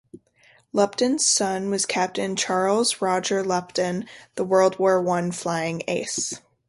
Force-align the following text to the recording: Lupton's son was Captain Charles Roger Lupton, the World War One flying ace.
Lupton's 0.73 1.23
son 1.27 1.69
was 1.69 1.85
Captain 1.85 2.35
Charles 2.35 3.03
Roger 3.03 3.43
Lupton, 3.43 4.07
the 4.33 4.43
World 4.43 4.79
War 4.79 4.99
One 4.99 5.31
flying 5.31 5.83
ace. 5.87 6.39